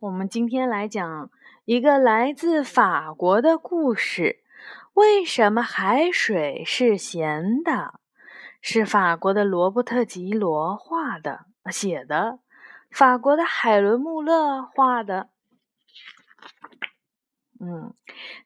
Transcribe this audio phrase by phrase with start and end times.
[0.00, 1.28] 我们今天来讲
[1.64, 4.44] 一个来自法国的故事。
[4.94, 7.98] 为什么海水是咸的？
[8.60, 12.38] 是法国的罗伯特·吉罗画的、写的。
[12.92, 15.30] 法国的海伦·穆勒画的。
[17.58, 17.92] 嗯，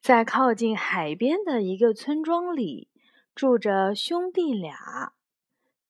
[0.01, 2.89] 在靠近海边的一个村庄里，
[3.35, 5.13] 住着兄弟俩，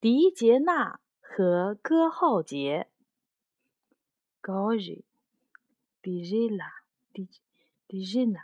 [0.01, 2.89] 迪杰纳和戈浩杰。
[4.41, 5.05] 高瑞。
[6.03, 6.67] 迪吉拉，
[7.13, 7.29] 迪
[7.87, 8.41] 迪吉娜，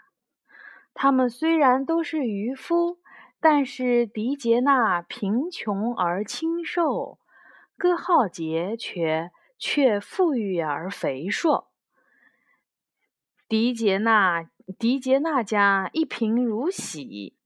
[0.95, 3.01] 他们虽然都是渔夫，
[3.41, 7.19] 但是迪杰纳贫穷而清瘦，
[7.77, 11.67] 戈浩杰却却富裕而肥硕。
[13.49, 14.49] 迪杰纳
[14.79, 17.37] 迪杰纳家一贫如洗，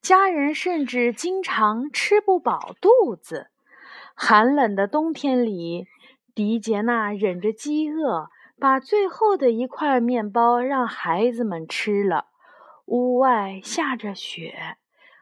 [0.00, 3.50] 家人甚至经常吃不饱肚子。
[4.14, 5.88] 寒冷的冬天里，
[6.32, 8.30] 迪杰纳忍着饥饿。
[8.58, 12.28] 把最后的一块面包让孩子们吃了。
[12.86, 14.76] 屋外下着雪，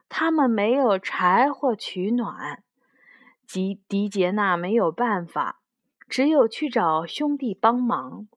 [0.09, 2.63] 他们没有柴火取暖。
[3.47, 5.61] 吉迪杰娜没有办法，
[6.09, 8.29] 只有去找兄弟帮忙。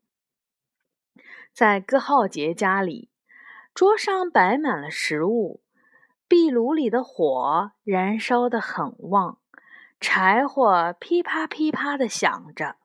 [1.53, 3.09] 在戈浩杰家里，
[3.73, 5.61] 桌上摆满了食物，
[6.27, 9.39] 壁炉里的火燃烧得很旺，
[9.99, 12.77] 柴火噼啪噼啪地响着。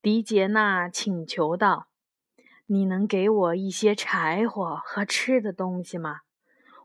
[0.00, 1.88] 迪杰娜请求道
[2.66, 6.20] ：“你能给我一些柴火和吃的东西吗？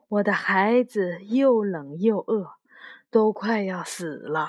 [0.10, 2.54] 我的孩子又冷又饿，
[3.12, 4.48] 都快要死了。”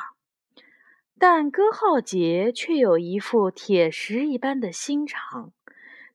[1.18, 5.52] 但戈浩杰却有一副铁石一般的心肠，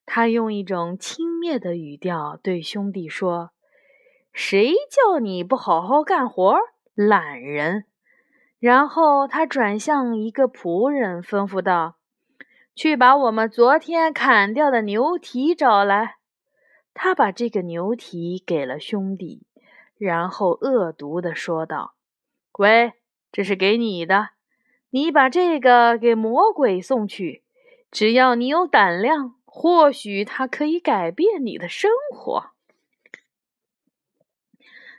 [0.08, 3.52] 他用一种轻蔑的语调对兄弟说
[4.34, 6.58] ：“谁叫你不好好干活，
[6.95, 7.86] 懒人！”
[8.59, 11.98] 然后他转向一个仆人，吩咐道。
[12.80, 16.16] 去把我们昨天砍掉的牛蹄找来。
[16.94, 19.45] 他把这个牛蹄给了兄弟，
[19.97, 21.95] 然后恶毒地说道
[22.57, 22.94] ：“喂，
[23.34, 24.29] 这是给你的，
[24.91, 27.44] 你把这个给魔鬼送去。
[27.91, 32.51] 只要你有胆量，或许他可以改变你的生活。”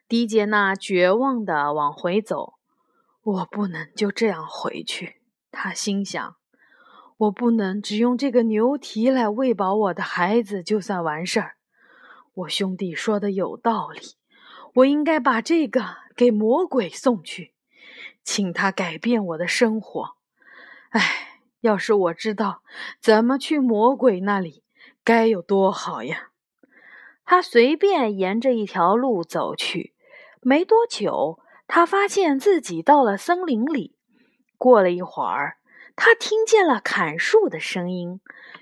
[0.07, 2.57] 迪杰娜绝望地往回走。
[3.23, 6.37] 我不能就这样回去，他心想。
[7.21, 11.57] 我不能只用这个牛蹄来喂饱我的孩子就算完事儿。
[12.33, 14.01] 我兄弟说的有道理，
[14.77, 17.53] 我应该把这个给魔鬼送去，
[18.25, 20.15] 请他改变我的生活。
[20.93, 22.63] 唉，要是我知道
[22.99, 24.63] 怎么去魔鬼那里，
[25.05, 26.31] 该有多好呀！
[27.27, 29.93] 他随便沿着一条路走去，
[30.41, 33.95] 没多久，他发现自己到了森林里。
[34.57, 35.59] 过了一会儿。
[35.97, 38.21] 他听见了砍树的声音，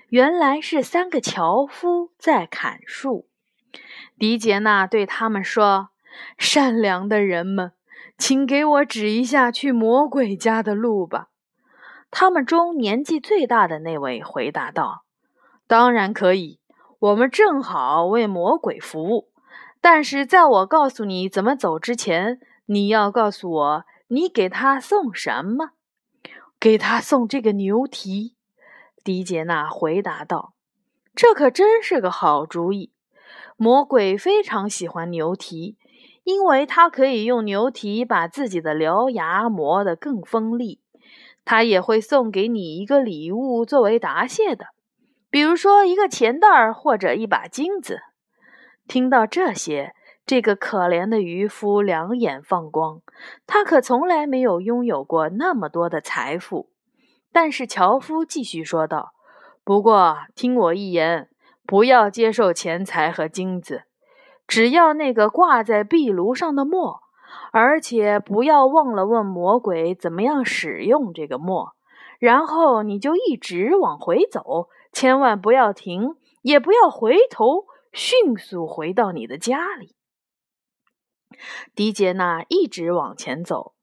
[0.09, 3.27] 原来是三个樵夫在砍树。
[4.17, 5.89] 迪杰纳对他们说
[6.37, 7.71] ：“善良的人们，
[8.17, 11.27] 请给我指一下去魔鬼家的路吧。”
[12.11, 15.03] 他们中年纪最大的那位回答道
[15.67, 16.59] ：“当然可以，
[16.97, 19.29] 我们正好为魔鬼服务。
[19.79, 25.69] 但是在我告诉你怎么走之前，你要告诉我你给他送什么。”
[26.59, 28.35] 给他送这个牛蹄，
[29.01, 30.51] 迪杰娜回答道
[31.15, 32.91] ：“这可真是个好主意。
[33.55, 35.77] 魔鬼非常喜欢牛蹄，
[36.25, 40.81] 因为他可以用牛蹄把自己的獠牙磨得更锋利。
[41.45, 44.67] 他也会送给你一个礼物作为答谢的，
[45.29, 48.01] 比如说一个钱袋或者一把金子。”
[48.85, 49.93] 听到这些。
[50.29, 53.01] 这个可怜的渔夫两眼放光，
[53.47, 56.69] 他可从来没有拥有过那么多的财富。
[57.31, 59.13] 但是樵夫继续说道
[59.65, 61.29] ：“不过听我一言，
[61.65, 63.85] 不要接受钱财和金子，
[64.45, 66.99] 只要那个挂在壁炉上的墨，
[67.51, 71.73] 而且不要忘了问魔鬼怎么样使用这个墨。
[72.19, 79.95] 然后你就一直往回走，千万不要停，也不要回头，迅速回到你的家里。”
[81.75, 83.73] 迪杰娜一直往前走，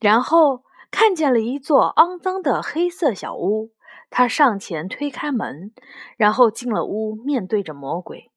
[0.00, 3.72] 然后看见了一座肮脏的黑色小屋。
[4.12, 5.72] 他上前推开门，
[6.16, 8.32] 然后进了屋，面对着魔鬼：“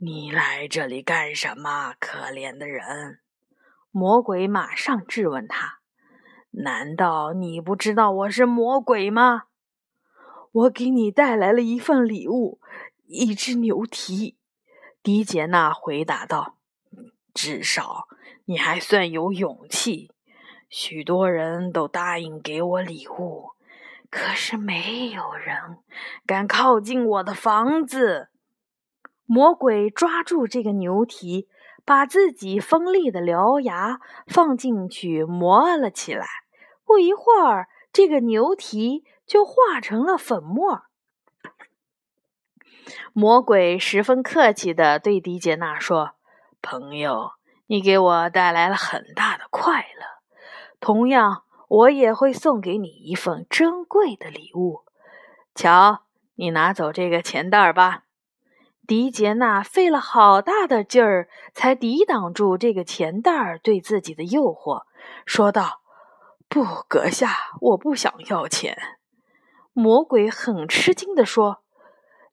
[0.00, 3.20] 你来这里干什么，可怜的人？”
[3.92, 5.80] 魔鬼马上质问他
[6.64, 9.42] ：“难道你不知道我是魔鬼吗
[10.52, 12.58] ？”“我给你带来了一份礼物，
[13.06, 14.38] 一只牛蹄。”
[15.02, 16.56] 迪杰娜回答道。
[17.34, 18.08] 至少
[18.44, 20.10] 你还算有勇气。
[20.68, 23.50] 许多人都答应给我礼物，
[24.10, 25.78] 可是没有人
[26.24, 28.30] 敢靠近我的房子。
[29.26, 31.46] 魔鬼抓住这个牛蹄，
[31.84, 36.26] 把自己锋利的獠牙放进去磨了起来。
[36.84, 40.82] 不一会儿，这个牛蹄就化成了粉末。
[43.12, 46.12] 魔鬼十分客气地对迪杰娜说
[46.62, 47.32] ：“朋友，
[47.66, 50.22] 你给我带来了很大的快乐。
[50.80, 54.84] 同样，我也会送给你一份珍贵的礼物。
[55.54, 56.04] 瞧，
[56.36, 58.04] 你拿走这个钱袋吧。”
[58.84, 64.82] 迪杰娜费了好大的劲儿，才抵挡住这个钱袋儿对自己的诱惑，
[65.24, 65.82] 说道
[66.48, 68.76] ：“不，阁下，我不想要钱。”
[69.72, 71.61] 魔鬼很吃惊地说：“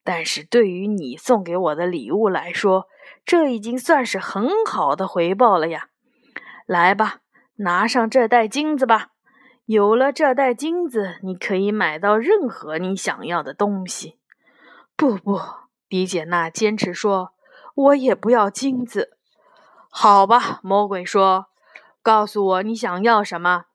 [0.09, 2.87] 但是对于你送给我的礼物来说，
[3.23, 5.89] 这已经算是很好的回报了呀。
[6.65, 7.17] 来吧，
[7.57, 9.09] 拿上这袋金子吧。
[9.65, 14.17] 有了这袋金子，你可以买到任何你想要的东西。”
[14.97, 15.39] 不不。
[15.87, 17.33] 迪杰娜坚持说
[17.75, 19.15] ：“我也不要金子。”
[19.91, 21.49] 好吧，魔鬼说
[22.01, 23.65] ：“告诉我你想要什么。”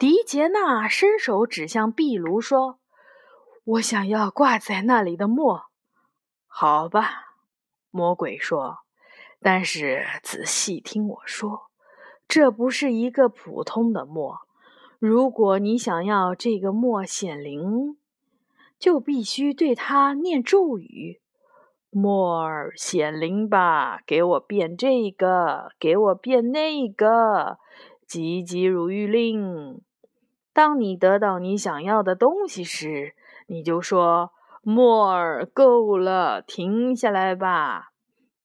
[0.00, 2.78] 迪杰娜伸手指向壁炉说
[3.64, 5.64] ：“我想要挂在那里的墨。”
[6.46, 7.34] 好吧，
[7.90, 8.78] 魔鬼说
[9.40, 11.70] ：“但是仔细听我说，
[12.28, 14.40] 这不是一个普通的墨。
[14.98, 17.96] 如果你想要这个墨显灵。”
[18.76, 21.20] 就必须对它念咒语
[21.88, 27.58] ：“墨儿显灵吧，给我变这个，给我变那个，
[28.06, 29.80] 急急如律令。”
[30.52, 33.14] 当你得到你想要的东西时，
[33.46, 34.32] 你就说
[34.62, 37.90] ：“莫尔，够了，停下来吧。”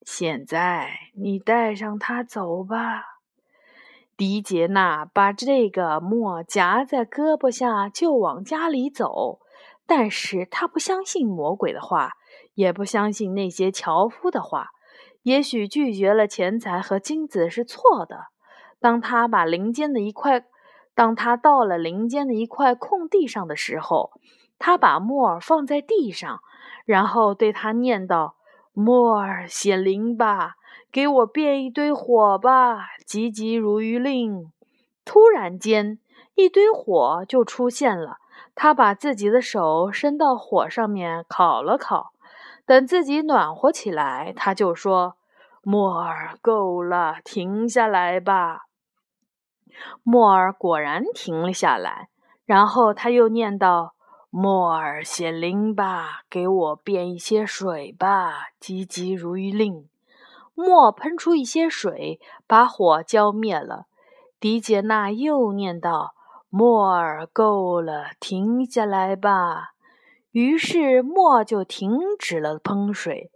[0.04, 3.04] 现在你带上它走吧。
[4.18, 9.40] 迪杰娜把这个墨夹在胳膊下，就往家里走。
[9.86, 12.14] 但是他不相信魔鬼的话，
[12.54, 14.68] 也不相信那些樵夫的话。
[15.24, 18.26] 也许拒绝了钱财和金子是错的。
[18.80, 20.44] 当他把林间的一块，
[20.94, 24.12] 当他到了林间的一块空地上的时候，
[24.60, 26.42] 他把木耳放在地上，
[26.86, 28.36] 然后对他念道
[28.74, 30.56] ：“木耳显灵吧，
[30.92, 34.52] 给我变一堆火吧，急急如律令。”
[35.06, 35.98] 突然间，
[36.36, 38.18] 一堆火就出现了。
[38.54, 42.12] 他把自己的手伸到火上面烤了烤，
[42.66, 45.16] 等自己暖和起来，他就说
[45.64, 48.64] ：“木耳，够了，停下来吧。”
[50.04, 52.10] 木耳果然停了下来，
[52.46, 53.94] 然后他又念道
[54.30, 59.88] ：“莫尔显灵吧，给我变一些水吧，急急如律令。”
[60.54, 63.86] 莫喷出一些水，把火浇灭了。
[64.42, 66.14] 迪杰娜又念道。
[66.50, 69.74] 莫尔，够了，停下来吧。
[70.32, 73.32] 于是莫就停止了喷水。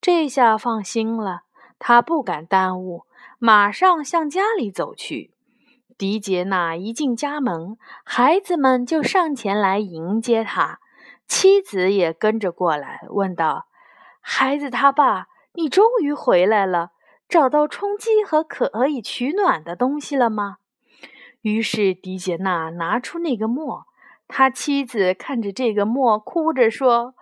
[0.00, 1.42] 这下放心了，
[1.78, 3.04] 他不敢耽误，
[3.38, 5.31] 马上向家里走去。
[5.98, 10.80] 迪杰娜一进家门，孩子们就上前来迎接他，
[11.26, 13.66] 妻子也跟着过来，问道
[14.20, 16.90] ：“孩子他爸，你终于回来了，
[17.28, 20.56] 找到充饥和可以取暖的东西了吗？”
[21.42, 23.86] 于是迪杰娜拿出那个墨，
[24.28, 27.14] 他妻子看着这个墨，哭着说：“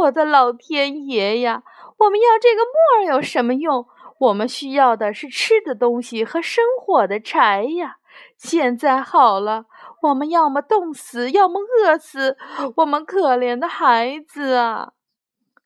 [0.00, 1.62] 我的老天爷呀，
[1.98, 3.86] 我们要这个墨有什么用？
[4.18, 7.98] 我们需要的是吃的东西和生火的柴呀！
[8.36, 9.66] 现在好了，
[10.02, 12.36] 我们要么冻死，要么饿死，
[12.76, 14.92] 我们可怜的孩子啊！”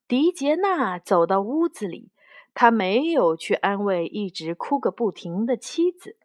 [0.08, 2.10] 迪杰娜走到屋子里，
[2.54, 6.16] 他没有去安慰一直哭个不停的妻子。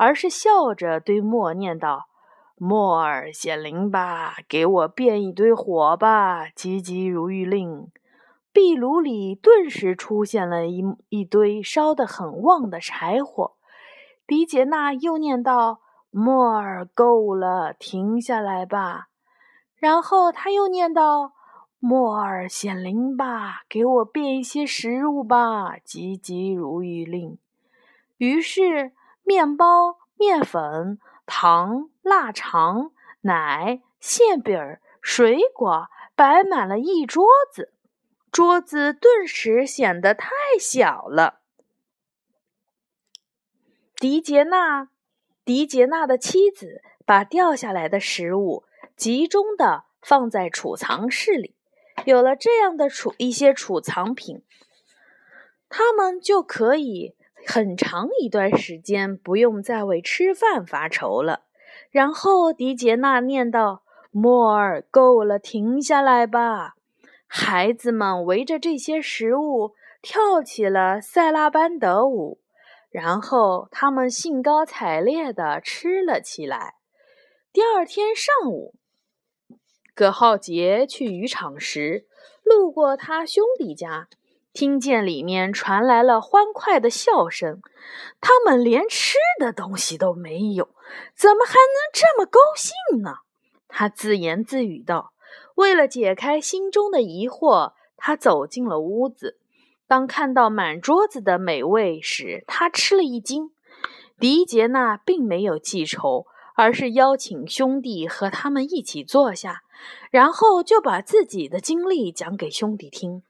[0.00, 2.06] 而是笑着对莫念道
[2.54, 7.90] ：“莫尔显灵吧，给我变一堆火吧，急急如律令。”
[8.54, 13.56] 壁炉里顿时出现了一一堆烧得很旺的柴火。
[14.28, 15.80] 迪杰娜又念道
[16.12, 19.08] ：“莫尔，够了，停下来吧。”
[19.74, 21.32] 然后他又念道
[21.80, 27.38] ：“莫尔显灵吧，给我变一些食物吧，急急如律令。”
[28.18, 28.92] 于是。
[29.24, 37.74] 面包、面粉、糖、腊肠、奶、馅饼、水果摆满了一桌子，
[38.32, 41.37] 桌子顿时显得太小了。
[44.00, 44.90] 迪杰娜，
[45.44, 48.62] 迪杰娜的妻子把掉下来的食物
[48.94, 51.56] 集中的放在储藏室里。
[52.04, 54.44] 有了这样的储一些储藏品，
[55.68, 57.16] 他们就可以。
[57.46, 61.42] 很长一段时间不用再为吃饭发愁了。
[61.90, 66.74] 然后迪杰娜念道：“莫尔，够了，停下来吧！
[67.26, 72.38] 孩子们围着这些食物跳起了塞拉班德舞，
[72.90, 76.74] 然后他们兴高采烈地吃了起来。
[77.52, 78.74] 第二天上午，
[79.94, 82.06] 葛浩杰去渔场时，
[82.42, 84.08] 路过他兄弟家，
[84.52, 87.60] 听见里面传来了欢快的笑声。
[88.20, 90.68] 他们连吃的东西都没有，
[91.14, 93.16] 怎么还能这么高兴呢？
[93.68, 95.12] 他自言自语道。
[95.56, 99.38] 为了解开心中的疑惑，他走进了屋子。
[99.88, 103.50] 当看到满桌子的美味时，他吃了一惊。
[104.20, 109.62] 迪杰娜并没有记仇，而是邀请兄弟和他们一起坐下，
[110.10, 113.22] 然后就把自己的经历讲给兄弟听。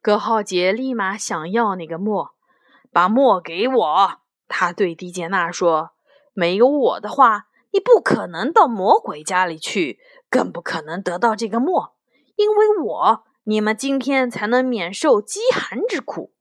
[0.00, 2.30] 葛浩杰立马想要那个墨，
[2.92, 4.20] 把墨给我。
[4.46, 5.90] 他对迪杰娜说
[6.32, 9.98] ：“没有我的话，你不可能到魔鬼家里去。”
[10.28, 11.94] 更不可能得到这个墨，
[12.34, 16.32] 因为我你们今天才能免受饥寒之苦。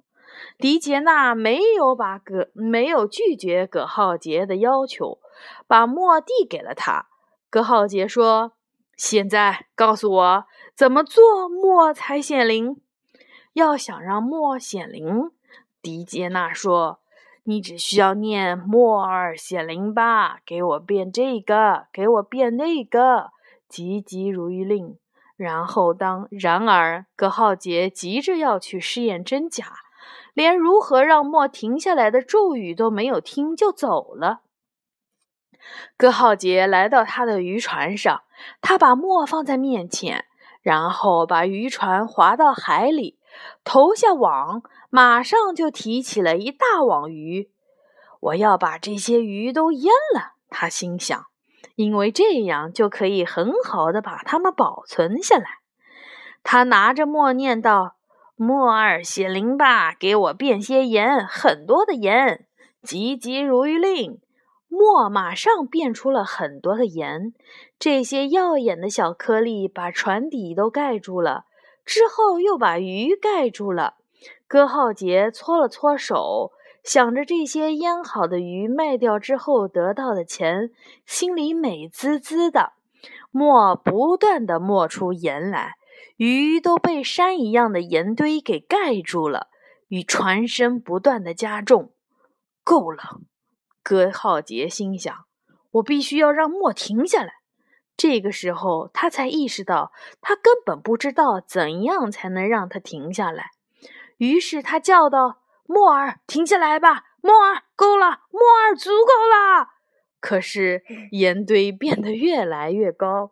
[0.58, 5.20] 迪杰娜没有把葛没有拒绝葛浩杰的要求，
[5.68, 7.06] 把墨递给了他。
[7.52, 8.54] 葛浩杰说
[8.98, 12.82] ：“现在告诉我怎么做墨才显灵。
[13.54, 15.30] 要想让墨显灵，
[15.84, 17.02] 迪杰娜说：
[17.44, 23.30] 你只需要念墨二显灵吧，给我变这个，给我变那个。”
[23.70, 24.98] 急急如律令，
[25.36, 29.65] 然后当然而葛浩杰急着要去试验真假，
[30.34, 34.42] 连如何让墨停下来的咒语都没有听就走了。
[35.98, 38.24] 葛浩杰来到他的渔船上，
[38.62, 40.25] 他把墨放在面前，
[40.62, 43.18] 然后把渔船划到海里，
[43.63, 47.50] 投下网，马上就提起了一大网鱼。
[48.22, 51.25] 我要把这些鱼都淹了，他心想。
[51.75, 55.45] 因为这样就可以很好的把它们保存下来。
[56.43, 57.95] 他拿着墨念道
[58.38, 62.45] ：“墨儿写灵吧，给我变些盐，很多的盐。”
[62.84, 64.19] 急急如律令，
[64.67, 67.34] 墨马上变出了很多的盐。
[67.79, 71.45] 这些耀眼的小颗粒把船底都盖住了，
[71.84, 73.95] 之后又把鱼盖住了。
[74.48, 76.51] 戈浩杰搓了搓手。
[76.86, 80.70] 想着这些腌好的鱼卖掉之后得到的钱，
[81.08, 82.74] 心里美滋滋的。
[83.32, 85.74] 墨不断的磨出盐来，
[86.15, 89.48] 鱼都被山一样的盐堆给盖住了，
[89.88, 91.92] 与船身不断的加重。
[92.63, 93.20] 够了，
[93.82, 95.25] 葛浩杰心想，
[95.72, 97.34] 我必须要让墨停下来。
[97.98, 103.48] 这个时候，他才意识到，他根本不知道怎样才能让他停下来。
[104.18, 105.39] 于是他叫道。
[105.65, 107.03] 莫尔，停下来吧！
[107.22, 108.22] 莫尔，够了！
[108.31, 109.69] 莫尔，足够了。
[110.19, 113.31] 可是盐堆变得越来越高，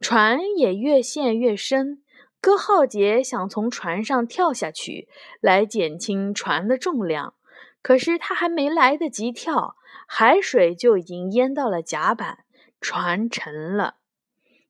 [0.00, 2.02] 船也越陷越深。
[2.40, 5.08] 戈浩杰想从船上跳下去，
[5.40, 7.34] 来减轻船的重量。
[7.80, 9.76] 可是他还没来得及跳，
[10.06, 12.44] 海水就已经淹到了甲板，
[12.80, 13.96] 船沉了。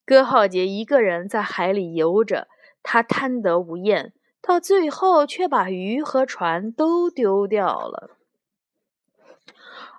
[0.04, 2.49] 戈浩杰一个人在海里游着，
[2.83, 4.12] 他贪得无厌。
[4.47, 8.11] 到最后，却把鱼和船都丢掉了。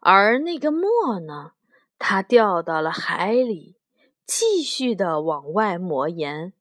[0.01, 1.53] 而那个墨呢？
[1.97, 3.77] 它掉到了海里，
[4.25, 6.53] 继续的往外磨盐。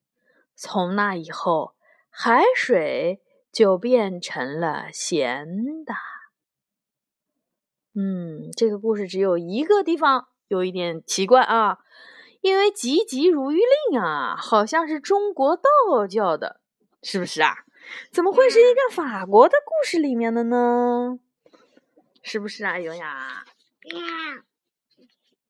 [0.55, 1.75] 从那以后，
[2.09, 3.21] 海水
[3.53, 5.93] 就变成了咸的。
[7.95, 11.81] 嗯，这个故事只有一个地方有一点奇怪啊，
[12.41, 13.59] 因为“急急如律
[13.91, 16.61] 令”啊，好像是中国道教的，
[17.03, 17.64] 是不是啊？
[18.11, 21.19] 怎么会是一个法国的故事里面的呢？
[22.23, 23.45] 是不是啊，优雅？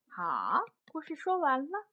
[0.08, 1.86] 好，故事说完了。